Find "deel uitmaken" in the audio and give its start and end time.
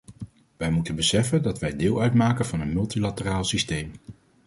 1.75-2.45